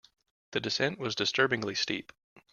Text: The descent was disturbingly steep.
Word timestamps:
The 0.53 0.59
descent 0.59 0.97
was 0.97 1.13
disturbingly 1.13 1.75
steep. 1.75 2.11